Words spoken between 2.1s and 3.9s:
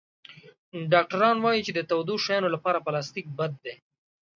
شیانو لپاره پلاستيک بد دی.